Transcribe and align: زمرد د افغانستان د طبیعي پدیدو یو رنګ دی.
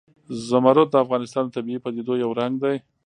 زمرد 0.47 0.87
د 0.91 0.95
افغانستان 1.05 1.43
د 1.45 1.51
طبیعي 1.55 1.79
پدیدو 1.85 2.13
یو 2.23 2.31
رنګ 2.39 2.53
دی. 2.63 2.75